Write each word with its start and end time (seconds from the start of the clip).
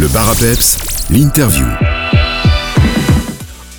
Le 0.00 0.08
bar 0.08 0.32
l'interview. 1.10 1.66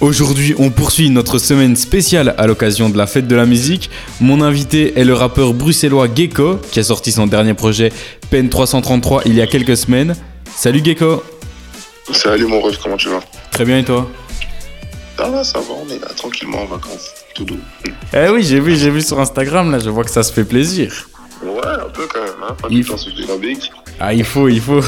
Aujourd'hui, 0.02 0.54
on 0.60 0.70
poursuit 0.70 1.10
notre 1.10 1.40
semaine 1.40 1.76
spéciale 1.76 2.36
à 2.38 2.46
l'occasion 2.46 2.90
de 2.90 2.98
la 2.98 3.08
fête 3.08 3.28
de 3.28 3.36
la 3.36 3.48
musique. 3.48 3.90
Mon 4.20 4.44
invité 4.44 5.00
est 5.00 5.04
le 5.04 5.16
rappeur 5.16 5.56
bruxellois 5.56 6.08
Gecko, 6.14 6.60
qui 6.72 6.80
a 6.80 6.84
sorti 6.84 7.12
son 7.12 7.26
dernier 7.26 7.56
projet 7.56 7.92
Pen 8.30 8.50
333 8.50 9.24
il 9.26 9.34
y 9.34 9.42
a 9.42 9.48
quelques 9.48 9.76
semaines. 9.76 10.16
Salut 10.56 10.86
Gecko 10.86 11.24
Salut 12.14 12.46
mon 12.46 12.62
rêve, 12.62 12.78
comment 12.84 12.98
tu 12.98 13.10
vas? 13.10 13.22
Très 13.50 13.66
bien 13.66 13.80
et 13.80 13.84
toi? 13.84 14.08
Ça 15.18 15.28
va, 15.28 15.44
ça 15.44 15.58
va, 15.58 15.74
on 15.84 15.90
est 15.90 16.00
là 16.00 16.10
tranquillement 16.16 16.62
en 16.62 16.66
vacances, 16.68 17.10
tout 17.34 17.46
doux. 17.46 17.58
Eh 18.14 18.30
oui, 18.30 18.44
j'ai 18.44 18.60
vu, 18.60 18.76
j'ai 18.76 18.92
vu 18.92 19.02
sur 19.02 19.20
Instagram, 19.20 19.72
là, 19.72 19.80
je 19.80 19.90
vois 19.90 20.04
que 20.04 20.12
ça 20.12 20.22
se 20.22 20.32
fait 20.32 20.46
plaisir. 20.46 21.10
Ouais, 21.44 21.50
un 21.66 21.90
peu 21.90 22.06
quand 22.06 22.22
même, 22.22 22.30
hein, 22.44 22.56
pas 22.62 22.68
tout 22.68 22.74
Il 22.74 22.82
le 22.82 22.86
temps 22.86 22.96
du 22.96 23.24
fabrique. 23.24 23.72
Ah, 24.04 24.16
il 24.16 24.24
faut, 24.24 24.50
il 24.50 24.60
faut. 24.60 24.82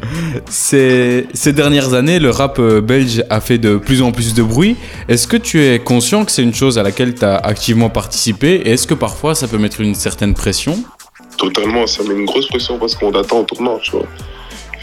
ces, 0.48 1.26
dernières 1.46 1.92
années, 1.92 2.20
le 2.20 2.30
rap 2.30 2.60
euh, 2.60 2.80
belge 2.80 3.24
a 3.28 3.40
fait 3.40 3.58
de 3.58 3.76
plus 3.76 4.00
en 4.00 4.12
plus 4.12 4.32
de 4.32 4.44
bruit. 4.44 4.76
Est-ce 5.08 5.26
que 5.26 5.36
tu 5.36 5.60
es 5.60 5.80
conscient 5.80 6.24
que 6.24 6.30
c'est 6.30 6.44
une 6.44 6.54
chose 6.54 6.78
à 6.78 6.84
laquelle 6.84 7.16
tu 7.16 7.24
as 7.24 7.34
activement 7.34 7.90
participé? 7.90 8.62
Et 8.64 8.70
est-ce 8.70 8.86
que 8.86 8.94
parfois 8.94 9.34
ça 9.34 9.48
peut 9.48 9.58
mettre 9.58 9.80
une 9.80 9.96
certaine 9.96 10.34
pression? 10.34 10.78
Totalement, 11.36 11.88
ça 11.88 12.04
met 12.04 12.14
une 12.14 12.26
grosse 12.26 12.46
pression 12.46 12.78
parce 12.78 12.94
qu'on 12.94 13.10
attend 13.10 13.40
au 13.40 13.42
tournant, 13.42 13.76
tu 13.82 13.90
vois. 13.90 14.06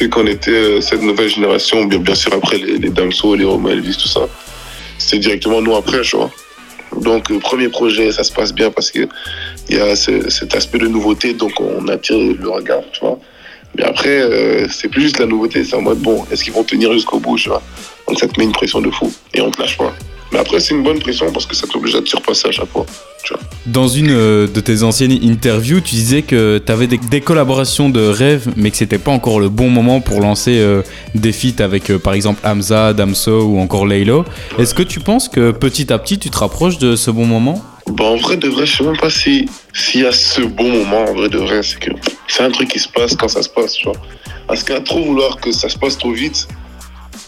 Vu 0.02 0.10
qu'on 0.10 0.28
était 0.28 0.52
euh, 0.52 0.82
cette 0.82 1.02
nouvelle 1.02 1.30
génération, 1.30 1.86
bien, 1.86 2.14
sûr 2.14 2.34
après 2.34 2.58
les, 2.58 2.78
les 2.80 2.90
les 2.90 3.46
Roma 3.46 3.70
Elvis, 3.72 3.96
tout 3.96 4.10
ça, 4.10 4.28
c'était 4.98 5.20
directement 5.20 5.62
nous 5.62 5.76
après, 5.78 6.02
tu 6.02 6.18
vois. 6.18 6.30
Donc, 7.02 7.32
premier 7.40 7.70
projet, 7.70 8.12
ça 8.12 8.26
se 8.26 8.34
passe 8.34 8.54
bien 8.54 8.70
parce 8.70 8.92
qu'il 8.92 9.08
y 9.70 9.78
a 9.78 9.96
ce- 9.96 10.30
cet 10.30 10.56
aspect 10.56 10.78
de 10.78 10.88
nouveauté, 10.88 11.34
donc 11.34 11.54
on 11.62 11.88
attire 11.88 12.18
le 12.18 12.50
regard, 12.50 12.82
tu 12.92 13.00
vois. 13.00 13.18
Mais 13.78 13.84
après, 13.84 14.20
euh, 14.22 14.68
c'est 14.70 14.88
plus 14.88 15.04
juste 15.04 15.20
la 15.20 15.28
nouveauté, 15.28 15.64
c'est 15.64 15.76
en 15.76 15.82
mode 15.82 16.00
bon, 16.00 16.26
est-ce 16.32 16.44
qu'ils 16.44 16.54
vont 16.54 16.64
tenir 16.64 16.92
jusqu'au 16.94 17.20
bout, 17.20 17.38
tu 17.38 17.50
vois? 17.50 17.62
Donc 18.08 18.20
ça 18.20 18.28
te 18.28 18.40
met 18.40 18.46
une 18.46 18.52
pression 18.52 18.82
de 18.82 18.90
fou 18.90 19.12
et 19.34 19.42
on 19.42 19.52
te 19.52 19.62
lâche 19.62 19.78
pas. 19.78 19.94
Mais 20.32 20.40
après, 20.40 20.60
c'est 20.60 20.74
une 20.74 20.84
bonne 20.84 21.00
pression 21.00 21.32
parce 21.32 21.46
que 21.46 21.56
ça 21.56 21.68
t'oblige 21.68 21.96
à 21.96 22.02
te 22.02 22.10
surpasser 22.10 22.50
à 22.50 22.52
chaque 22.52 22.70
fois. 22.70 22.86
Dans 23.66 23.88
une 23.88 24.12
euh, 24.12 24.48
de 24.48 24.60
tes 24.62 24.84
anciennes 24.84 25.18
interviews, 25.24 25.82
tu 25.82 25.96
disais 25.96 26.22
que 26.22 26.62
tu 26.66 26.72
avais 26.72 26.88
des, 26.88 26.98
des 26.98 27.22
collaborations 27.22 27.90
de 27.90 28.02
rêve, 28.02 28.52
mais 28.56 28.72
que 28.72 28.78
c'était 28.78 28.98
pas 28.98 29.12
encore 29.12 29.40
le 29.40 29.50
bon 29.50 29.70
moment 29.70 30.00
pour 30.02 30.22
lancer 30.22 30.60
euh, 30.60 30.82
des 31.16 31.32
feats 31.32 31.62
avec 31.64 31.90
euh, 31.90 32.00
par 32.00 32.14
exemple 32.14 32.42
Hamza, 32.46 32.94
Damso 32.94 33.44
ou 33.44 33.60
encore 33.60 33.86
Laylo. 33.86 34.26
Est-ce 34.58 34.74
que 34.74 34.84
tu 34.84 35.00
penses 35.00 35.30
que 35.30 35.52
petit 35.52 35.92
à 35.92 35.98
petit 35.98 36.20
tu 36.20 36.30
te 36.30 36.38
rapproches 36.38 36.78
de 36.78 36.96
ce 36.96 37.12
bon 37.12 37.26
moment? 37.26 37.62
Bah, 37.92 38.04
en 38.06 38.18
vrai 38.18 38.38
de 38.38 38.48
vrai, 38.48 38.66
je 38.66 38.78
sais 38.78 38.84
même 38.84 38.98
pas 38.98 39.10
si 39.10 39.48
s'il 39.74 40.02
y 40.02 40.06
a 40.06 40.12
ce 40.12 40.42
bon 40.42 40.70
moment, 40.70 41.06
en 41.06 41.14
vrai 41.14 41.30
de 41.30 41.38
vrai, 41.38 41.64
c'est 41.64 41.80
que 41.80 41.92
c'est 42.28 42.44
un 42.44 42.52
truc 42.52 42.70
qui 42.70 42.80
se 42.80 42.90
passe 42.90 43.16
quand 43.16 43.28
ça 43.28 43.42
se 43.42 43.50
passe, 43.50 43.74
tu 43.74 43.86
vois. 43.86 43.98
Parce 44.48 44.64
qu'à 44.64 44.80
trop 44.82 45.04
vouloir 45.04 45.38
que 45.38 45.52
ça 45.52 45.68
se 45.70 45.78
passe 45.78 45.98
trop 45.98 46.12
vite, 46.12 46.48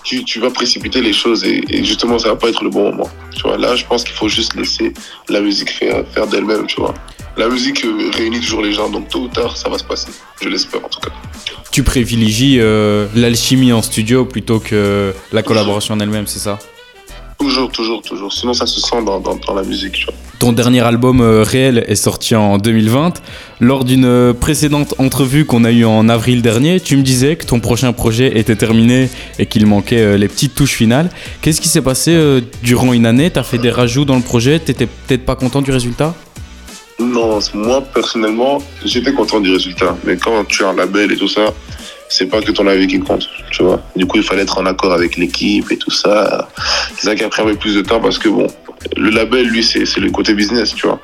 tu, 0.03 0.23
tu 0.23 0.39
vas 0.39 0.49
précipiter 0.49 1.02
les 1.02 1.13
choses 1.13 1.43
et, 1.43 1.61
et 1.69 1.83
justement, 1.83 2.19
ça 2.19 2.30
va 2.30 2.35
pas 2.35 2.49
être 2.49 2.63
le 2.63 2.69
bon 2.69 2.91
moment. 2.91 3.09
Tu 3.35 3.41
vois, 3.41 3.57
là, 3.57 3.75
je 3.75 3.85
pense 3.85 4.03
qu'il 4.03 4.13
faut 4.13 4.30
juste 4.30 4.55
laisser 4.55 4.93
la 5.27 5.39
musique 5.41 5.69
faire, 5.69 6.03
faire 6.13 6.27
d'elle-même, 6.27 6.67
tu 6.67 6.80
vois. 6.80 6.93
La 7.37 7.47
musique 7.47 7.85
euh, 7.85 8.09
réunit 8.13 8.39
toujours 8.39 8.61
les 8.61 8.73
gens, 8.73 8.89
donc 8.89 9.07
tôt 9.07 9.21
ou 9.21 9.27
tard, 9.27 9.55
ça 9.55 9.69
va 9.69 9.77
se 9.77 9.83
passer. 9.83 10.09
Je 10.41 10.49
l'espère, 10.49 10.83
en 10.83 10.89
tout 10.89 10.99
cas. 10.99 11.11
Tu 11.71 11.83
privilégies 11.83 12.59
euh, 12.59 13.07
l'alchimie 13.15 13.71
en 13.71 13.81
studio 13.81 14.25
plutôt 14.25 14.59
que 14.59 15.13
la 15.31 15.43
collaboration 15.43 15.93
en 15.93 15.99
elle-même, 15.99 16.27
c'est 16.27 16.39
ça? 16.39 16.59
Toujours, 17.39 17.71
toujours, 17.71 18.02
toujours. 18.02 18.33
Sinon, 18.33 18.53
ça 18.53 18.65
se 18.65 18.80
sent 18.81 19.03
dans, 19.05 19.19
dans, 19.19 19.35
dans 19.35 19.53
la 19.53 19.63
musique, 19.63 19.93
tu 19.93 20.05
vois. 20.05 20.15
Ton 20.40 20.54
dernier 20.54 20.80
album 20.80 21.20
euh, 21.20 21.44
réel 21.44 21.84
est 21.90 21.95
sorti 21.95 22.34
en 22.34 22.58
2020. 22.58 23.22
Lors 23.59 23.84
d'une 23.84 24.06
euh, 24.06 24.34
précédente 24.34 24.95
entrevue 24.98 25.44
qu'on 25.44 25.66
a 25.66 25.72
eue 25.72 25.84
en 25.84 26.08
avril 26.08 26.42
dernier, 26.42 26.80
tu 26.80 26.95
me 26.95 27.02
disais 27.02 27.36
que 27.36 27.45
ton 27.45 27.59
prochain 27.59 27.92
projet 27.92 28.40
était 28.40 28.56
terminé 28.56 29.10
et 29.38 29.48
qu'il 29.48 29.66
manquait 29.66 30.00
euh, 30.00 30.17
les 30.17 30.30
petites 30.30 30.56
touches 30.56 30.76
finales. 30.76 31.10
Qu'est-ce 31.42 31.60
qui 31.60 31.67
s'est 31.67 31.82
passé 31.82 32.17
durant 32.64 32.94
une 32.94 33.06
année? 33.06 33.30
T'as 33.30 33.44
fait 33.44 33.58
des 33.58 33.70
rajouts 33.70 34.06
dans 34.06 34.16
le 34.16 34.22
projet? 34.22 34.60
T'étais 34.60 34.86
peut-être 34.86 35.26
pas 35.26 35.36
content 35.36 35.62
du 35.62 35.72
résultat? 35.72 36.16
Non, 36.99 37.39
moi 37.54 37.83
personnellement, 37.94 38.60
j'étais 38.86 39.11
content 39.11 39.42
du 39.42 39.52
résultat. 39.52 39.98
Mais 40.05 40.16
quand 40.16 40.45
tu 40.48 40.64
as 40.64 40.70
un 40.70 40.73
label 40.73 41.11
et 41.11 41.17
tout 41.17 41.28
ça, 41.28 41.54
c'est 42.08 42.28
pas 42.28 42.42
que 42.42 42.52
ton 42.52 42.66
avis 42.66 42.88
qui 42.88 42.99
compte, 42.99 43.28
tu 43.52 43.64
vois. 43.64 43.82
Du 43.98 44.05
coup, 44.05 44.17
il 44.17 44.23
fallait 44.23 44.44
être 44.44 44.58
en 44.58 44.66
accord 44.66 44.94
avec 44.94 45.17
l'équipe 45.17 45.70
et 45.70 45.78
tout 45.78 45.92
ça. 45.92 46.48
C'est 46.95 47.08
ça 47.08 47.16
qui 47.16 47.26
a 47.26 47.30
pris 47.30 47.42
un 47.42 47.45
peu 47.45 47.55
plus 47.55 47.76
de 47.76 47.82
temps 47.82 47.99
parce 47.99 48.17
que 48.17 48.30
bon, 48.30 48.48
le 48.98 49.10
label, 49.10 49.48
lui, 49.48 49.64
c'est 49.64 49.98
le 49.98 50.12
côté 50.12 50.34
business, 50.34 50.73
tu 50.76 50.88
vois. 50.88 51.00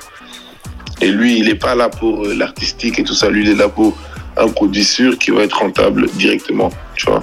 Et 1.00 1.08
lui, 1.08 1.38
il 1.38 1.48
est 1.48 1.54
pas 1.56 1.74
là 1.74 1.88
pour 1.88 2.24
euh, 2.26 2.34
l'artistique 2.34 2.98
et 2.98 3.04
tout 3.04 3.14
ça. 3.14 3.28
Lui, 3.28 3.42
il 3.42 3.50
est 3.50 3.54
là 3.54 3.68
pour 3.68 3.96
un 4.38 4.48
produit 4.48 4.84
sûr 4.84 5.18
qui 5.18 5.30
va 5.30 5.42
être 5.42 5.58
rentable 5.58 6.08
directement, 6.14 6.70
tu 6.94 7.06
vois. 7.06 7.22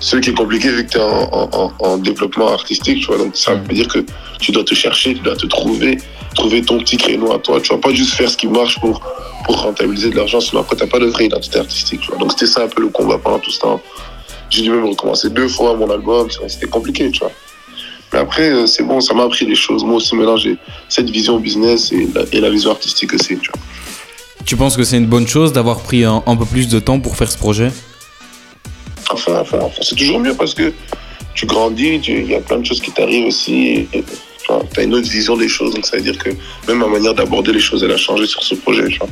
Ce 0.00 0.16
qui 0.16 0.30
est 0.30 0.34
compliqué 0.34 0.70
vu 0.70 0.86
que 0.86 0.92
tu 0.92 0.98
es 0.98 1.02
en, 1.02 1.28
en- 1.32 1.50
en- 1.52 1.72
en 1.78 1.98
développement 1.98 2.48
artistique, 2.52 3.00
tu 3.00 3.06
vois. 3.06 3.18
Donc, 3.18 3.36
ça 3.36 3.54
veut 3.54 3.74
dire 3.74 3.86
que 3.86 4.00
tu 4.40 4.50
dois 4.50 4.64
te 4.64 4.74
chercher, 4.74 5.14
tu 5.14 5.20
dois 5.20 5.36
te 5.36 5.46
trouver, 5.46 5.98
trouver 6.34 6.62
ton 6.62 6.78
petit 6.78 6.96
créneau 6.96 7.32
à 7.32 7.38
toi. 7.38 7.60
Tu 7.60 7.70
vas 7.72 7.78
pas 7.78 7.92
juste 7.92 8.14
faire 8.14 8.30
ce 8.30 8.36
qui 8.36 8.48
marche 8.48 8.80
pour, 8.80 9.00
pour 9.44 9.60
rentabiliser 9.62 10.10
de 10.10 10.16
l'argent, 10.16 10.40
sinon 10.40 10.62
après, 10.62 10.76
t'as 10.76 10.86
pas 10.86 10.98
de 10.98 11.06
vraie 11.06 11.26
identité 11.26 11.58
artistique, 11.58 12.00
tu 12.00 12.08
vois. 12.08 12.18
Donc, 12.18 12.32
c'était 12.32 12.46
ça 12.46 12.62
un 12.64 12.68
peu 12.68 12.82
le 12.82 12.88
combat 12.88 13.18
pendant 13.18 13.38
tout 13.38 13.50
ce 13.50 13.60
temps. 13.60 13.80
J'ai 14.48 14.62
dû 14.62 14.70
même 14.70 14.86
recommencer 14.86 15.30
deux 15.30 15.46
fois 15.48 15.76
mon 15.76 15.88
album, 15.90 16.28
c'était 16.48 16.66
compliqué, 16.66 17.10
tu 17.10 17.20
vois. 17.20 17.30
Mais 18.12 18.18
après, 18.18 18.50
euh, 18.50 18.66
c'est 18.66 18.82
bon, 18.82 19.00
ça 19.00 19.14
m'a 19.14 19.24
appris 19.24 19.46
des 19.46 19.54
choses. 19.54 19.84
Moi 19.84 19.96
aussi, 19.96 20.14
maintenant, 20.16 20.36
j'ai 20.36 20.56
cette 20.88 21.08
vision 21.10 21.38
business 21.38 21.92
et 21.92 22.08
la, 22.14 22.22
et 22.32 22.40
la 22.40 22.50
vision 22.50 22.70
artistique 22.70 23.12
aussi, 23.14 23.38
tu 23.38 23.50
vois. 23.52 23.60
Tu 24.44 24.56
penses 24.56 24.76
que 24.76 24.84
c'est 24.84 24.96
une 24.96 25.06
bonne 25.06 25.28
chose 25.28 25.52
d'avoir 25.52 25.80
pris 25.80 26.04
un, 26.04 26.22
un 26.26 26.36
peu 26.36 26.44
plus 26.46 26.68
de 26.68 26.80
temps 26.80 26.98
pour 26.98 27.16
faire 27.16 27.30
ce 27.30 27.38
projet? 27.38 27.70
Fond, 29.16 29.34
à 29.36 29.44
fond. 29.44 29.70
C'est 29.82 29.96
toujours 29.96 30.18
mieux 30.20 30.34
parce 30.34 30.54
que 30.54 30.72
tu 31.34 31.46
grandis, 31.46 32.00
il 32.06 32.26
y 32.30 32.34
a 32.34 32.40
plein 32.40 32.58
de 32.58 32.64
choses 32.66 32.80
qui 32.80 32.90
t'arrivent 32.90 33.26
aussi. 33.26 33.88
et- 33.92 34.04
tu 34.74 34.80
as 34.80 34.82
une 34.82 34.94
autre 34.94 35.08
vision 35.08 35.36
des 35.36 35.48
choses, 35.48 35.74
donc 35.74 35.86
ça 35.86 35.96
veut 35.96 36.02
dire 36.02 36.18
que 36.18 36.30
même 36.66 36.78
ma 36.78 36.88
manière 36.88 37.14
d'aborder 37.14 37.52
les 37.52 37.60
choses, 37.60 37.84
elle 37.84 37.92
a 37.92 37.96
changé 37.96 38.26
sur 38.26 38.42
ce 38.42 38.56
projet. 38.56 38.88
Tu 38.88 38.98
vois. 38.98 39.08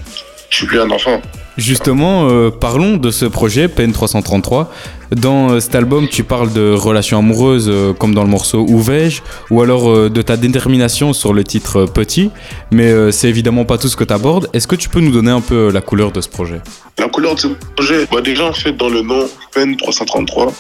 Je 0.51 0.57
suis 0.57 0.67
plus 0.67 0.81
un 0.81 0.91
enfant. 0.91 1.21
Justement, 1.59 2.29
euh, 2.29 2.51
parlons 2.51 2.97
de 2.99 3.11
ce 3.11 3.25
projet, 3.25 3.67
Pen 3.67 3.91
333. 3.91 4.73
Dans 5.11 5.51
euh, 5.51 5.61
cet 5.61 5.75
album, 5.75 6.07
tu 6.09 6.23
parles 6.23 6.53
de 6.53 6.73
relations 6.73 7.19
amoureuses, 7.19 7.69
euh, 7.69 7.93
comme 7.93 8.15
dans 8.15 8.23
le 8.23 8.31
morceau 8.31 8.65
Où 8.69 8.81
vais-je? 8.81 9.23
Ou 9.51 9.61
alors 9.61 10.09
de 10.09 10.23
ta 10.23 10.37
détermination 10.37 11.13
sur 11.13 11.33
le 11.33 11.43
titre 11.43 11.87
Petit. 11.87 12.31
Mais 12.71 13.11
c'est 13.11 13.29
évidemment 13.29 13.65
pas 13.65 13.77
tout 13.77 13.89
ce 13.89 13.97
que 13.97 14.05
tu 14.05 14.13
abordes. 14.13 14.49
Est-ce 14.53 14.69
que 14.69 14.77
tu 14.77 14.89
peux 14.89 15.01
nous 15.01 15.11
donner 15.11 15.33
un 15.33 15.41
peu 15.41 15.73
la 15.73 15.81
couleur 15.81 16.13
de 16.13 16.21
ce 16.21 16.29
projet? 16.29 16.61
La 16.97 17.09
couleur 17.09 17.35
de 17.35 17.41
ce 17.41 17.49
projet, 17.49 18.07
bah 18.13 18.21
déjà 18.21 18.47
en 18.47 18.53
fait 18.53 18.73
dans 18.73 18.89
le 18.89 19.03
nom 19.03 19.29
PEN 19.53 19.77
333, 19.77 20.53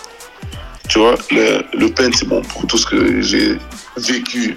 tu 0.88 0.98
vois, 0.98 1.14
le, 1.30 1.62
le 1.78 1.88
PEN 1.90 2.12
c'est 2.12 2.28
bon 2.28 2.42
pour 2.42 2.66
tout 2.66 2.76
ce 2.76 2.86
que 2.86 3.20
j'ai 3.22 3.56
vécu 3.96 4.56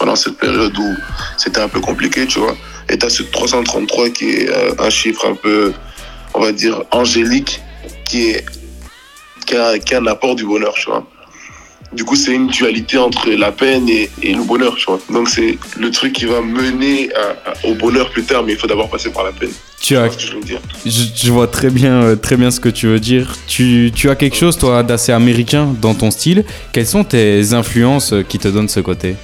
pendant 0.00 0.16
cette 0.16 0.38
période 0.38 0.76
où 0.76 0.94
c'était 1.36 1.60
un 1.60 1.68
peu 1.68 1.78
compliqué, 1.80 2.26
tu 2.26 2.40
vois. 2.40 2.56
Et 2.88 2.98
t'as 2.98 3.10
ce 3.10 3.22
333 3.22 4.08
qui 4.10 4.30
est 4.30 4.48
euh, 4.50 4.72
un 4.80 4.90
chiffre 4.90 5.24
un 5.28 5.34
peu, 5.36 5.72
on 6.34 6.40
va 6.40 6.50
dire, 6.52 6.82
angélique, 6.90 7.60
qui 8.06 8.30
est 8.30 8.44
qui 9.46 9.54
a, 9.56 9.78
qui 9.78 9.94
a 9.94 9.98
un 10.00 10.06
apport 10.06 10.34
du 10.34 10.44
bonheur, 10.44 10.74
tu 10.74 10.86
vois. 10.90 11.06
Du 11.92 12.04
coup, 12.04 12.14
c'est 12.14 12.32
une 12.32 12.46
dualité 12.46 12.98
entre 12.98 13.30
la 13.30 13.50
peine 13.50 13.88
et, 13.88 14.08
et 14.22 14.32
le 14.32 14.44
bonheur, 14.44 14.76
tu 14.76 14.84
vois. 14.86 15.00
Donc, 15.10 15.28
c'est 15.28 15.58
le 15.76 15.90
truc 15.90 16.12
qui 16.12 16.24
va 16.24 16.40
mener 16.40 17.10
à- 17.14 17.50
à- 17.50 17.66
au 17.68 17.74
bonheur 17.74 18.10
plus 18.10 18.22
tard, 18.22 18.44
mais 18.44 18.52
il 18.52 18.58
faut 18.58 18.68
d'abord 18.68 18.88
passer 18.88 19.10
par 19.10 19.24
la 19.24 19.32
peine. 19.32 19.50
tu 19.80 19.88
Tu 19.88 19.96
as, 19.96 20.08
je 20.16 20.34
veux 20.34 20.40
dire? 20.40 20.60
Je, 20.86 21.02
je 21.16 21.30
vois 21.32 21.48
très 21.48 21.68
bien, 21.70 21.94
euh, 22.02 22.16
très 22.16 22.36
bien 22.36 22.52
ce 22.52 22.60
que 22.60 22.68
tu 22.68 22.86
veux 22.86 23.00
dire. 23.00 23.34
Tu, 23.48 23.90
tu 23.94 24.08
as 24.08 24.14
quelque 24.14 24.36
chose, 24.36 24.56
toi, 24.56 24.84
d'assez 24.84 25.10
américain 25.10 25.74
dans 25.82 25.94
ton 25.94 26.12
style. 26.12 26.44
Quelles 26.72 26.86
sont 26.86 27.02
tes 27.02 27.52
influences 27.54 28.12
euh, 28.12 28.22
qui 28.22 28.38
te 28.38 28.46
donnent 28.48 28.68
ce 28.68 28.80
côté? 28.80 29.16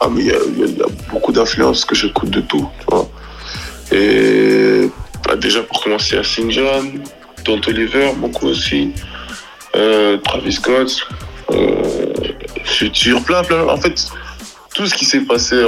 Ah, 0.00 0.08
mais 0.10 0.22
il 0.22 0.28
y 0.28 0.32
a, 0.32 0.86
beaucoup 1.10 1.30
d'influences 1.30 1.84
que 1.84 1.94
j'écoute 1.94 2.30
de 2.30 2.40
tout, 2.40 2.66
tu 2.78 2.86
vois. 2.88 3.10
Et 3.92 4.88
bah, 5.26 5.36
déjà, 5.36 5.62
pour 5.62 5.82
commencer, 5.82 6.16
à 6.16 6.24
Saint 6.24 6.48
John, 6.48 7.02
Don 7.44 7.60
Oliver, 7.66 8.12
beaucoup 8.16 8.46
aussi. 8.46 8.92
Euh, 9.76 10.16
Travis 10.18 10.52
Scott, 10.52 11.06
euh, 11.52 12.12
Future, 12.64 13.22
plein, 13.22 13.42
plein. 13.44 13.68
En 13.68 13.76
fait, 13.76 14.08
tout 14.74 14.86
ce 14.86 14.94
qui 14.94 15.04
s'est 15.04 15.20
passé 15.20 15.64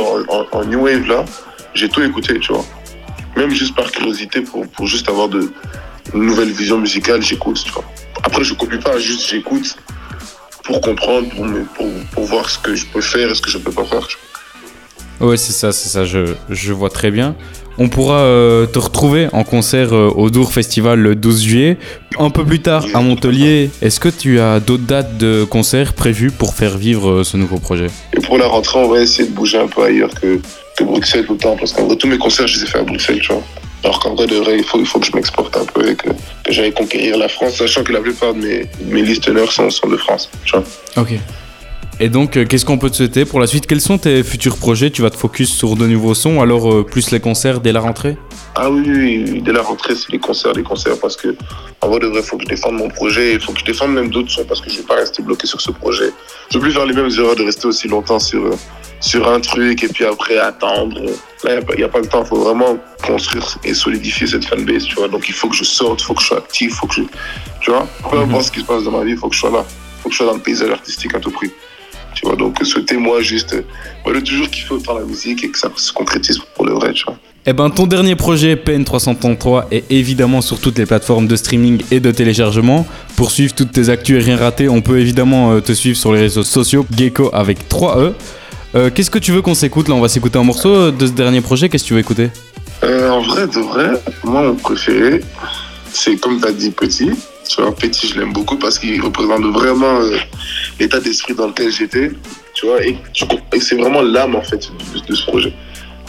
en, 0.52 0.64
New 0.64 0.80
Wave, 0.80 1.06
là, 1.06 1.26
j'ai 1.74 1.90
tout 1.90 2.02
écouté, 2.02 2.38
tu 2.38 2.54
vois. 2.54 2.64
Même 3.36 3.50
juste 3.50 3.74
par 3.74 3.90
curiosité, 3.90 4.40
pour, 4.40 4.66
pour 4.66 4.86
juste 4.86 5.10
avoir 5.10 5.28
de, 5.28 5.52
une 6.14 6.24
nouvelle 6.24 6.50
vision 6.50 6.78
musicale, 6.78 7.20
j'écoute, 7.20 7.62
tu 7.64 7.72
vois. 7.72 7.84
Après, 8.24 8.44
je 8.44 8.54
copie 8.54 8.78
pas, 8.78 8.98
juste 8.98 9.28
j'écoute 9.28 9.76
pour 10.62 10.80
comprendre, 10.80 11.28
pour, 11.30 11.44
me- 11.44 11.64
pour, 11.76 11.86
pour 12.12 12.24
voir 12.24 12.48
ce 12.50 12.58
que 12.58 12.74
je 12.74 12.86
peux 12.86 13.00
faire 13.00 13.30
et 13.30 13.34
ce 13.34 13.42
que 13.42 13.50
je 13.50 13.58
peux 13.58 13.72
pas 13.72 13.84
faire. 13.84 14.06
Ouais, 15.20 15.36
c'est 15.36 15.52
ça, 15.52 15.72
c'est 15.72 15.88
ça, 15.88 16.04
je, 16.04 16.34
je 16.50 16.72
vois 16.72 16.90
très 16.90 17.10
bien. 17.10 17.36
On 17.78 17.88
pourra 17.88 18.18
euh, 18.18 18.66
te 18.66 18.78
retrouver 18.78 19.28
en 19.32 19.44
concert 19.44 19.94
euh, 19.94 20.08
au 20.14 20.28
Dour 20.30 20.52
Festival 20.52 20.98
le 20.98 21.14
12 21.14 21.42
juillet. 21.42 21.78
Un 22.18 22.28
peu 22.28 22.44
plus 22.44 22.60
tard 22.60 22.84
à 22.92 23.00
Montpellier, 23.00 23.70
est-ce 23.80 23.98
que 23.98 24.08
tu 24.10 24.40
as 24.40 24.60
d'autres 24.60 24.82
dates 24.84 25.16
de 25.16 25.44
concerts 25.44 25.94
prévues 25.94 26.30
pour 26.30 26.54
faire 26.54 26.76
vivre 26.76 27.10
euh, 27.10 27.24
ce 27.24 27.36
nouveau 27.38 27.58
projet? 27.58 27.86
Et 28.16 28.20
pour 28.20 28.36
la 28.36 28.46
rentrée, 28.46 28.78
on 28.78 28.88
va 28.88 29.00
essayer 29.00 29.26
de 29.28 29.32
bouger 29.34 29.58
un 29.58 29.68
peu 29.68 29.82
ailleurs 29.84 30.12
que, 30.20 30.38
que 30.76 30.84
Bruxelles 30.84 31.24
tout 31.24 31.32
le 31.32 31.38
temps. 31.38 31.56
Parce 31.56 31.72
qu'en 31.72 31.86
vrai, 31.86 31.96
tous 31.96 32.08
mes 32.08 32.18
concerts, 32.18 32.46
je 32.46 32.58
les 32.58 32.64
ai 32.64 32.66
fait 32.66 32.78
à 32.80 32.82
Bruxelles, 32.82 33.20
tu 33.20 33.32
vois. 33.32 33.42
Alors 33.84 33.98
qu'en 33.98 34.14
vrai, 34.14 34.26
de 34.26 34.36
vrai, 34.36 34.58
il 34.58 34.64
faut, 34.64 34.78
il 34.78 34.86
faut 34.86 35.00
que 35.00 35.06
je 35.06 35.12
m'exporte 35.14 35.56
un 35.56 35.64
peu 35.64 35.88
et 35.88 35.96
que, 35.96 36.08
que 36.08 36.52
j'aille 36.52 36.72
conquérir 36.72 37.18
la 37.18 37.28
France, 37.28 37.56
sachant 37.56 37.82
que 37.82 37.92
la 37.92 38.00
plupart 38.00 38.32
de 38.34 38.38
mes, 38.38 38.66
mes 38.86 39.02
listeners 39.02 39.50
sont, 39.50 39.70
sont 39.70 39.88
de 39.88 39.96
France. 39.96 40.30
Tu 40.44 40.52
vois. 40.52 40.64
Ok. 40.96 41.14
Et 42.00 42.08
donc, 42.08 42.36
euh, 42.36 42.44
qu'est-ce 42.46 42.64
qu'on 42.64 42.78
peut 42.78 42.90
te 42.90 42.96
souhaiter 42.96 43.24
pour 43.24 43.38
la 43.38 43.46
suite? 43.46 43.66
Quels 43.66 43.80
sont 43.80 43.98
tes 43.98 44.22
futurs 44.22 44.56
projets? 44.56 44.90
Tu 44.90 45.02
vas 45.02 45.10
te 45.10 45.16
focus 45.16 45.52
sur 45.52 45.76
de 45.76 45.86
nouveaux 45.86 46.14
sons, 46.14 46.40
alors 46.40 46.72
euh, 46.72 46.84
plus 46.84 47.10
les 47.10 47.20
concerts 47.20 47.60
dès 47.60 47.70
la 47.70 47.80
rentrée? 47.80 48.16
Ah 48.54 48.70
oui, 48.70 48.82
oui, 48.86 49.24
oui, 49.28 49.42
dès 49.42 49.52
la 49.52 49.62
rentrée, 49.62 49.94
c'est 49.94 50.10
les 50.10 50.18
concerts, 50.18 50.52
les 50.52 50.62
concerts, 50.62 50.98
parce 51.00 51.16
que 51.16 51.36
en 51.80 51.88
vrai, 51.88 52.00
de 52.00 52.06
vrai, 52.06 52.20
il 52.20 52.24
faut 52.24 52.36
que 52.36 52.44
je 52.44 52.48
défende 52.48 52.74
mon 52.74 52.88
projet, 52.88 53.34
il 53.34 53.40
faut 53.40 53.52
que 53.52 53.60
je 53.60 53.64
défende 53.64 53.92
même 53.92 54.10
d'autres 54.10 54.30
sons, 54.30 54.44
parce 54.44 54.60
que 54.60 54.70
je 54.70 54.78
vais 54.78 54.84
pas 54.84 54.96
rester 54.96 55.22
bloqué 55.22 55.46
sur 55.46 55.60
ce 55.60 55.70
projet. 55.70 56.10
Je 56.50 56.58
veux 56.58 56.62
plus 56.62 56.72
faire 56.72 56.86
les 56.86 56.94
mêmes 56.94 57.10
erreurs 57.10 57.36
de 57.36 57.44
rester 57.44 57.66
aussi 57.66 57.88
longtemps 57.88 58.18
sur, 58.18 58.42
euh, 58.46 58.56
sur 59.02 59.28
un 59.30 59.40
truc 59.40 59.84
et 59.84 59.88
puis 59.88 60.06
après 60.06 60.38
attendre. 60.38 60.98
Là, 61.44 61.60
il 61.70 61.76
n'y 61.76 61.82
a, 61.82 61.88
pas 61.88 61.98
le 61.98 62.06
temps, 62.06 62.22
il 62.22 62.28
faut 62.28 62.40
vraiment 62.40 62.78
construire 63.04 63.58
et 63.64 63.74
solidifier 63.74 64.28
cette 64.28 64.44
fanbase, 64.46 64.84
tu 64.84 64.94
vois. 64.94 65.08
Donc, 65.08 65.28
il 65.28 65.34
faut 65.34 65.48
que 65.48 65.56
je 65.56 65.64
sorte, 65.64 66.00
il 66.00 66.04
faut 66.04 66.14
que 66.14 66.22
je 66.22 66.26
sois 66.28 66.38
actif, 66.38 66.70
il 66.70 66.74
faut 66.74 66.86
que 66.86 66.94
je. 66.94 67.02
Tu 67.60 67.70
vois, 67.70 67.86
peu 68.08 68.18
importe 68.18 68.44
ce 68.44 68.52
qui 68.52 68.60
se 68.60 68.64
passe 68.64 68.84
dans 68.84 68.92
ma 68.92 69.04
vie, 69.04 69.10
il 69.10 69.18
faut 69.18 69.28
que 69.28 69.34
je 69.34 69.40
sois 69.40 69.50
là. 69.50 69.64
Il 69.66 70.02
faut 70.02 70.08
que 70.08 70.14
je 70.14 70.18
sois 70.18 70.26
dans 70.26 70.36
le 70.36 70.40
paysage 70.40 70.70
artistique 70.70 71.14
à 71.14 71.20
tout 71.20 71.32
prix. 71.32 71.50
Tu 72.14 72.26
vois, 72.26 72.36
donc 72.36 72.58
souhaitez-moi 72.62 73.22
juste, 73.22 73.56
moi, 74.04 74.14
de 74.14 74.20
toujours 74.20 74.48
kiffer 74.48 74.74
autant 74.74 74.98
la 74.98 75.04
musique 75.04 75.42
et 75.44 75.50
que 75.50 75.58
ça 75.58 75.68
se 75.74 75.92
concrétise 75.92 76.38
pour 76.54 76.64
le 76.66 76.74
vrai, 76.74 76.92
tu 76.92 77.04
vois. 77.04 77.16
Eh 77.44 77.52
ben, 77.54 77.70
ton 77.70 77.88
dernier 77.88 78.14
projet, 78.14 78.54
PN 78.54 78.84
333, 78.84 79.66
est 79.72 79.90
évidemment 79.90 80.42
sur 80.42 80.60
toutes 80.60 80.78
les 80.78 80.86
plateformes 80.86 81.26
de 81.26 81.34
streaming 81.34 81.82
et 81.90 81.98
de 81.98 82.12
téléchargement. 82.12 82.86
Pour 83.16 83.32
suivre 83.32 83.52
toutes 83.52 83.72
tes 83.72 83.88
actus 83.88 84.22
et 84.22 84.24
rien 84.24 84.36
rater, 84.36 84.68
on 84.68 84.80
peut 84.80 85.00
évidemment 85.00 85.52
euh, 85.52 85.60
te 85.60 85.72
suivre 85.72 85.96
sur 85.96 86.12
les 86.12 86.20
réseaux 86.20 86.44
sociaux, 86.44 86.86
Gecko 86.96 87.30
avec 87.32 87.68
3 87.68 87.98
E. 87.98 88.14
Euh, 88.74 88.90
Qu'est-ce 88.94 89.10
que 89.10 89.18
tu 89.18 89.32
veux 89.32 89.42
qu'on 89.42 89.54
s'écoute 89.54 89.88
Là, 89.88 89.94
on 89.94 90.00
va 90.00 90.08
s'écouter 90.08 90.38
un 90.38 90.44
morceau 90.44 90.90
de 90.90 91.06
ce 91.06 91.12
dernier 91.12 91.40
projet. 91.40 91.68
Qu'est-ce 91.68 91.84
que 91.84 91.88
tu 91.88 91.94
veux 91.94 92.00
écouter 92.00 92.30
Euh, 92.82 93.10
en 93.10 93.20
vrai, 93.20 93.46
de 93.46 93.60
vrai, 93.60 93.90
moi, 94.24 94.42
mon 94.42 94.54
préféré, 94.54 95.20
c'est 95.92 96.16
comme 96.16 96.40
tu 96.40 96.48
as 96.48 96.52
dit, 96.52 96.70
Petit. 96.70 97.10
Tu 97.48 97.60
vois, 97.60 97.74
Petit, 97.74 98.08
je 98.08 98.18
l'aime 98.18 98.32
beaucoup 98.32 98.56
parce 98.56 98.78
qu'il 98.78 99.00
représente 99.02 99.44
vraiment 99.52 100.00
euh, 100.00 100.16
l'état 100.80 101.00
d'esprit 101.00 101.34
dans 101.34 101.48
lequel 101.48 101.70
j'étais. 101.70 102.12
Tu 102.54 102.66
vois, 102.66 102.82
et, 102.84 102.96
c'est 103.60 103.76
vraiment 103.76 104.00
l'âme, 104.00 104.36
en 104.36 104.42
fait, 104.42 104.70
de, 105.06 105.14
ce 105.14 105.22
projet. 105.26 105.52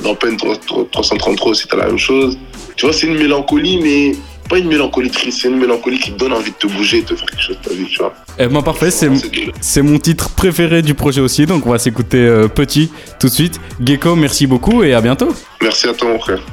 Dans 0.02 0.16
Pen 0.16 0.38
333 0.38 1.52
aussi, 1.52 1.68
t'as 1.68 1.78
la 1.78 1.88
même 1.88 1.98
chose. 1.98 2.38
Tu 2.78 2.86
vois, 2.86 2.94
c'est 2.94 3.08
une 3.08 3.18
mélancolie, 3.18 3.80
mais 3.82 4.16
pas 4.54 4.60
une 4.60 4.68
mélancolie 4.68 5.10
triste, 5.10 5.40
c'est 5.42 5.48
une 5.48 5.58
mélancolie 5.58 5.98
qui 5.98 6.12
te 6.12 6.20
donne 6.20 6.32
envie 6.32 6.52
de 6.52 6.56
te 6.56 6.68
bouger 6.68 7.00
et 7.00 7.02
de 7.02 7.16
faire 7.16 7.26
quelque 7.26 7.42
chose 7.42 7.58
de 7.58 7.70
ta 7.70 7.74
vie, 7.74 7.88
tu 7.88 7.98
vois. 7.98 8.14
Eh 8.38 8.46
ben, 8.46 8.62
parfait, 8.62 8.92
c'est 8.92 9.82
mon 9.82 9.98
titre 9.98 10.30
préféré 10.30 10.84
du 10.84 10.94
projet 10.94 11.22
aussi. 11.22 11.48
Donc, 11.48 11.66
on 11.66 11.72
va 11.72 11.80
s'écouter 11.80 12.20
euh, 12.20 12.48
Petit 12.48 12.92
tout 13.20 13.30
de 13.30 13.32
suite. 13.32 13.60
Gecko, 13.84 14.16
merci 14.16 14.46
beaucoup 14.46 14.84
et 14.84 14.94
à 14.94 15.02
bientôt. 15.02 15.34
Merci 15.60 15.88
à 15.88 15.94
toi, 15.94 16.08
mon 16.10 16.20
frère. 16.20 16.44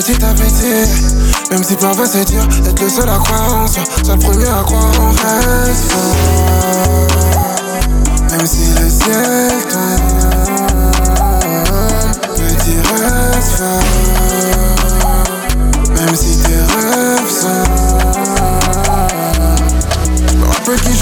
Petit 0.00 0.24
à 0.24 0.32
petit. 0.32 1.50
Même 1.50 1.64
si 1.64 1.74
parfois 1.74 2.06
c'est 2.06 2.24
dur 2.24 2.46
d'être 2.62 2.80
le 2.80 2.88
seul 2.88 3.08
à 3.08 3.18
croire 3.18 3.62
en 3.62 3.66
soi. 3.66 3.82
Soit 4.04 4.14
le 4.14 4.20
premier 4.20 4.46
à 4.46 4.62
croire 4.62 5.00
en 5.00 5.10
reste 5.10 5.92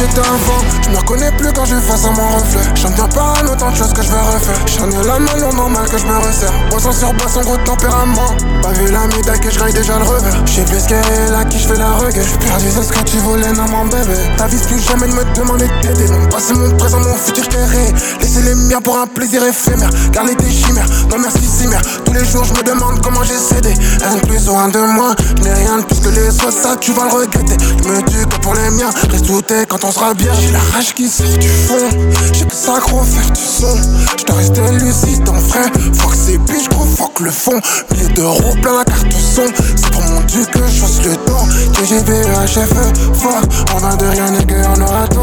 j'étais 0.07 0.21
avant, 0.21 0.61
je 0.83 0.91
me 0.91 0.97
reconnais 0.97 1.31
plus 1.33 1.53
quand 1.53 1.65
je 1.65 1.77
face 1.77 2.05
à 2.05 2.11
mon 2.11 2.29
reflet. 2.37 2.61
J'en 2.75 2.91
tiens 2.91 3.09
pas 3.09 3.35
à 3.41 3.45
autant 3.45 3.71
de 3.71 3.77
choses 3.77 3.93
que 3.93 4.03
je 4.03 4.09
vais 4.09 4.19
refaire. 4.19 4.61
J'en 4.67 4.91
ai 4.91 5.07
la 5.07 5.19
main 5.19 5.55
normal 5.55 5.89
que 5.89 5.99
je 5.99 6.07
me 6.07 6.17
resserre. 6.19 6.53
Boisson 6.71 6.93
sur 6.93 7.13
boisson, 7.15 7.41
gros 7.41 7.57
tempérament. 7.59 8.35
Pas 8.63 8.73
vu 8.73 8.91
la 8.91 9.07
médaille 9.07 9.41
que 9.41 9.51
je 9.51 9.59
gagne 9.59 9.73
déjà 9.73 9.99
le 9.99 10.05
revers. 10.05 10.47
J'sais 10.47 10.63
plus 10.63 10.81
ce 10.81 10.89
qu'elle 10.89 11.31
là, 11.31 11.45
qui 11.45 11.59
je 11.59 11.69
fais 11.69 11.77
la 11.77 11.93
reggae. 11.93 12.23
J'suis 12.23 12.39
perdu, 12.39 12.67
c'est 12.75 12.83
ce 12.83 12.93
que 12.93 13.03
tu 13.05 13.19
voulais, 13.19 13.53
non, 13.53 13.69
mon 13.71 13.85
bébé. 13.87 14.17
T'avises 14.37 14.67
plus 14.67 14.81
jamais 14.81 15.09
de 15.09 15.13
me 15.13 15.25
demander 15.35 15.67
de 15.67 15.81
t'aider. 15.81 16.09
Mon 16.09 16.21
mon 16.21 16.77
présent, 16.77 17.01
mon 17.01 17.15
futur 17.15 17.49
terré. 17.49 17.93
Laissez 18.21 18.43
les 18.43 18.55
miens 18.55 18.81
pour 18.81 18.99
un 18.99 19.07
plaisir 19.07 19.43
éphémère. 19.45 19.91
Car 20.13 20.25
l'été 20.25 20.51
chimère, 20.51 20.87
non 21.11 21.19
merci 21.19 21.43
chimère. 21.59 21.83
Tous 22.05 22.13
les 22.13 22.25
jours, 22.25 22.45
je 22.45 22.53
me 22.53 22.63
demande 22.63 23.01
comment 23.03 23.23
j'ai 23.25 23.39
cédé. 23.39 23.75
Un 24.05 24.19
plus 24.27 24.49
ou 24.49 24.57
un 24.57 24.69
de 24.69 24.79
moins, 24.79 25.15
je 25.37 25.43
n'ai 25.43 25.53
rien 25.53 25.79
de 25.79 25.83
plus 25.83 26.01
que 26.01 26.09
les 26.09 26.29
autres, 26.29 26.53
ça 26.53 26.77
tu 26.77 26.93
vas 26.93 27.05
le 27.05 27.13
regretter. 27.13 27.57
Je 27.83 27.89
me 27.89 28.03
tue 28.03 28.27
que 28.27 28.37
pour 28.41 28.55
les 28.55 28.71
miens, 28.71 28.91
reste 29.11 29.27
est 29.51 29.67
quand 29.67 29.85
on 29.85 29.91
J'ai 29.99 30.51
la 30.53 30.59
rage 30.75 30.93
qui 30.93 31.09
sort 31.09 31.39
du 31.39 31.49
fond, 31.49 31.89
j'ai 32.35 32.45
que 32.45 32.55
ça 32.55 32.79
gros 32.81 33.03
faire 33.03 33.31
du 33.31 33.41
son. 33.41 33.75
Je 34.19 34.25
dois 34.25 34.37
rester 34.37 34.61
lucide 34.73 35.27
en 35.27 35.33
vrai, 35.33 35.73
fuck 35.95 36.15
ces 36.15 36.37
biches 36.37 36.69
gros, 36.69 36.85
fuck 36.85 37.19
le 37.21 37.31
fond. 37.31 37.59
Milliers 37.91 38.13
d'euros 38.13 38.55
plein 38.61 38.77
la 38.77 38.85
carte 38.85 39.11
son, 39.11 39.47
c'est 39.57 39.91
pour 39.91 40.03
mon 40.03 40.21
dieu 40.21 40.45
que 40.53 40.59
je 40.59 40.81
fasse 40.81 41.03
le 41.03 41.17
temps. 41.17 41.49
TGB, 41.73 42.13
HFE, 42.13 43.15
fort, 43.15 43.41
on 43.75 43.79
va 43.79 43.97
de 43.97 44.07
rien 44.07 44.35
et 44.35 44.67
on 44.77 44.83
aura 44.83 45.09
tout. 45.09 45.23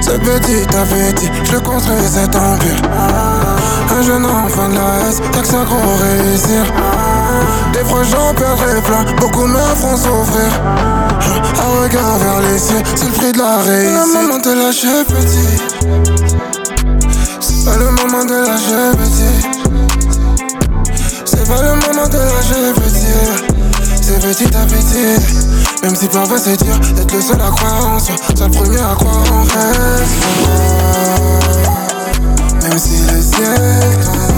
Ce 0.00 0.10
petit 0.10 0.76
à 0.76 0.84
petit, 0.84 1.30
je 1.44 1.52
le 1.52 1.60
construis 1.60 2.08
cet 2.12 2.34
empire. 2.34 2.82
Un 3.96 4.02
jeune 4.02 4.26
enfant 4.26 4.68
de 4.68 4.74
la 4.74 5.08
S, 5.08 5.20
t'as 5.32 5.40
que 5.40 5.46
ça 5.46 5.64
gros 5.64 5.94
réussir. 6.02 6.64
Des 7.72 7.78
proches 7.80 8.08
j'en 8.10 8.34
perdrai 8.34 8.82
plein, 8.82 9.04
beaucoup 9.20 9.46
me 9.46 9.56
feront 9.56 9.96
souffrir. 9.96 10.50
Un 11.62 11.82
regard 11.82 12.18
vers 12.18 12.40
les 12.40 12.58
cieux, 12.58 12.82
c'est 12.96 13.04
le 13.04 13.12
prix 13.12 13.32
de 13.32 13.38
la 13.38 13.58
réussite. 13.58 13.94
Le 13.94 14.06
moment 14.20 14.38
de 14.38 14.50
lâcher 14.50 15.04
petit. 15.06 15.62
C'est 17.40 17.64
pas 17.64 17.76
le 17.76 17.90
moment 17.92 18.24
de 18.24 18.34
lâcher 18.34 18.90
petit. 18.98 19.36
C'est 21.24 21.46
pas 21.46 21.62
le 21.62 21.74
moment 21.76 22.08
de 22.08 22.18
lâcher 22.18 22.72
petit. 22.74 23.22
C'est 24.02 24.18
petit 24.20 24.56
à 24.56 24.66
petit. 24.66 25.20
Même 25.84 25.94
si 25.94 26.08
parfois 26.08 26.38
c'est 26.38 26.56
dur 26.64 26.76
d'être 26.96 27.14
le 27.14 27.20
seul 27.20 27.40
à 27.40 27.50
croire 27.50 27.86
en 27.94 28.00
soi. 28.00 28.16
Soit 28.34 28.48
le 28.48 28.52
premier 28.52 28.80
à 28.80 28.94
croire 28.96 29.22
en 29.32 29.42
reste 29.44 30.14
fort. 32.74 32.78
Même 32.78 32.78
si 32.78 33.14
le 33.14 33.20
ciel 33.22 34.04
tombe. 34.04 34.33